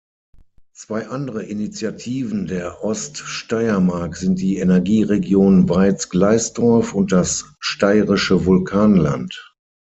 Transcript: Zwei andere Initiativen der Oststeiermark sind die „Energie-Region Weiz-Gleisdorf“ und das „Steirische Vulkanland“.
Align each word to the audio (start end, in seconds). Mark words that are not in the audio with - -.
Zwei 0.73 1.09
andere 1.09 1.43
Initiativen 1.43 2.47
der 2.47 2.83
Oststeiermark 2.83 4.15
sind 4.17 4.39
die 4.41 4.57
„Energie-Region 4.57 5.69
Weiz-Gleisdorf“ 5.69 6.95
und 6.95 7.11
das 7.11 7.53
„Steirische 7.59 8.47
Vulkanland“. 8.47 9.53